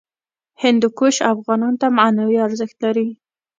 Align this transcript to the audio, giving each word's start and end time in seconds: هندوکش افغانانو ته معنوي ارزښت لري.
هندوکش 0.63 1.15
افغانانو 1.33 1.79
ته 1.81 1.87
معنوي 1.97 2.37
ارزښت 2.47 2.77
لري. 2.85 3.07